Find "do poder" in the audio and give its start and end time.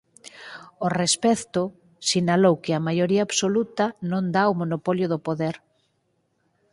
5.13-5.55